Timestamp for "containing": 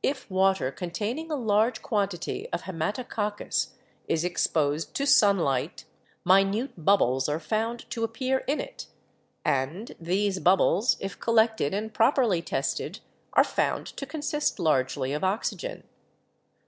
0.70-1.28